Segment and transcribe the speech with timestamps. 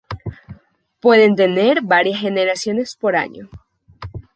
[0.99, 3.51] Pueden tener varias generaciones por año.